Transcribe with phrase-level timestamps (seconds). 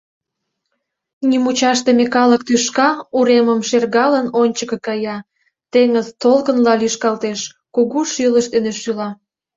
[1.29, 5.17] Нимучашдыме калык тӱшка, уремым шергалын, ончыко кая,
[5.71, 7.39] теҥыз толкынла лӱшкалтеш,
[7.75, 9.09] кугу шӱлыш дене шӱла.